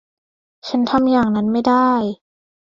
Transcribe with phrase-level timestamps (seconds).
[0.67, 1.91] ฉันทำอย่างนั้นไม่ได้